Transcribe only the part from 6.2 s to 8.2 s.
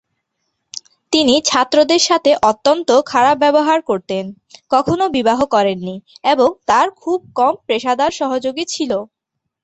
এবং তাঁর খুব কমই পেশাদার